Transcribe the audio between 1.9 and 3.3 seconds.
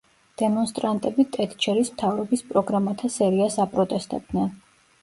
მთავრობის პროგრამათა